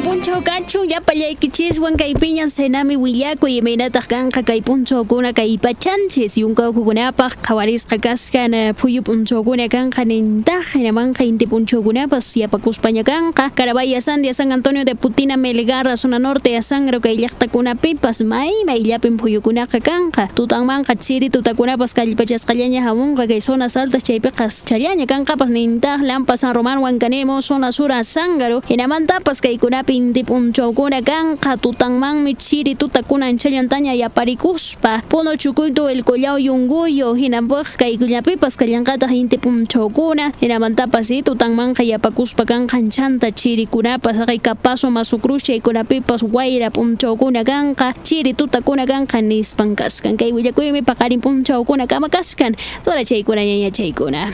puncho 0.00 0.40
kachu 0.40 0.88
yapallaykichis 0.88 1.76
kay 1.98 2.14
piñan 2.14 2.48
senami 2.48 2.96
willaku 2.96 3.46
imaynataq 3.46 4.08
kanqa 4.08 4.40
kay 4.42 4.62
punchukuna 4.62 5.34
kay 5.36 5.58
pachanchis 5.58 6.38
yunkawkukunapaq 6.40 7.36
qhawarisqa 7.44 7.98
kasqan 8.00 8.72
phuyu 8.72 9.02
punchukuna 9.02 9.68
kanqa 9.68 10.04
nintaj 10.04 10.64
hinamanqa 10.72 11.24
inti 11.28 11.44
punchukunapas 11.46 12.36
yapakuspaña 12.40 13.04
kanqa 13.04 13.50
Carabaya 13.52 14.00
Sandia 14.00 14.32
San 14.32 14.52
Antonio 14.52 14.84
de 14.84 14.94
Putina 14.94 15.36
Melgar 15.36 15.84
zona 15.98 16.18
norte 16.18 16.56
asangro 16.56 17.00
kay 17.00 17.18
llaqtakunapipas 17.18 18.24
mayma 18.24 18.74
illapin 18.80 19.18
phuyukunaqa 19.18 19.80
kanqa 19.80 20.28
tutanmanqa 20.34 20.96
chiri 20.96 21.28
tutakunapas 21.28 21.92
kallpachasqallaña 21.92 22.80
hamunqa 22.80 23.26
kay 23.28 23.40
zonas 23.40 23.76
altas 23.76 24.04
chaypiqas 24.04 24.64
challaña 24.64 25.06
kanqapas 25.06 25.50
nintaj 25.50 26.00
lampa 26.00 26.36
San 26.36 26.54
Román 26.54 26.78
Huancanemo 26.78 27.42
zona 27.42 27.72
sur 27.72 27.92
asangaro 27.92 28.62
hinamantapas 28.68 29.44
kaykunapi 29.44 29.81
inti 29.90 30.22
punchukuna 30.24 31.02
kanqa 31.02 31.56
tutanmanmi 31.56 32.34
chiri 32.34 32.74
tutakunan 32.74 33.38
challantaña 33.38 33.94
yaparikuspa 33.94 35.02
puno 35.08 35.36
chukuytu 35.36 35.88
el 35.88 36.02
collao 36.04 36.38
yunguyo 36.38 37.14
hinampaq 37.14 37.76
kaykullapipas 37.80 38.56
kallanqataq 38.56 39.10
inti 39.10 39.38
punchukuna 39.38 40.32
hinamantapas 40.40 41.08
tutanmanqa 41.24 41.82
yapakuspa 41.82 42.44
kanqan 42.44 42.90
chanta 42.90 43.30
chirikunapas 43.30 44.16
kay 44.26 44.38
kapaso 44.38 44.90
masukrus 44.90 45.42
chaykunapipas 45.42 46.22
wayra 46.22 46.70
punchukuna 46.70 47.44
kanqa 47.44 47.94
chiri 48.04 48.34
tutakuna 48.34 48.86
kanqa 48.86 49.22
nispan 49.22 49.76
kasqan 49.76 50.16
kay 50.16 50.32
willakuymi 50.32 50.82
paqarin 50.82 51.20
punchukuna 51.20 51.86
kama 51.86 52.08
kasqan 52.08 52.54
tora 52.84 53.04
chaykuna 53.04 53.42
ñaña 53.42 53.70
chaykuna 53.70 54.32